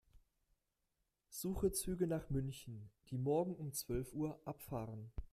[1.29, 5.11] Suche Züge nach München, die morgen um zwölf Uhr abfahren.